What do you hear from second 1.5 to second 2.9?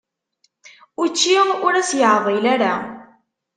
ur as-yeɛḍil ara.